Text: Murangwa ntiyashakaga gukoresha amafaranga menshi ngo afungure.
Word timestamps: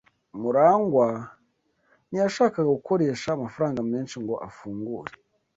Murangwa 0.41 1.07
ntiyashakaga 2.09 2.69
gukoresha 2.77 3.27
amafaranga 3.31 3.79
menshi 3.91 4.15
ngo 4.23 4.35
afungure. 4.47 5.11